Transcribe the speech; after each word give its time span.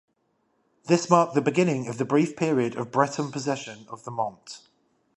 This 0.85 1.11
marked 1.11 1.35
the 1.35 1.43
beginning 1.43 1.87
of 1.87 1.99
the 1.99 2.05
brief 2.05 2.35
period 2.35 2.75
of 2.75 2.89
Breton 2.89 3.31
possession 3.31 3.85
of 3.87 4.03
the 4.03 4.09
Mont. 4.09 4.63